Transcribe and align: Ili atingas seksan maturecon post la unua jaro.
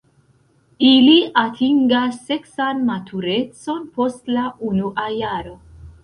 Ili 0.91 1.17
atingas 1.41 2.15
seksan 2.29 2.81
maturecon 2.87 3.83
post 3.99 4.33
la 4.37 4.47
unua 4.71 5.05
jaro. 5.19 5.55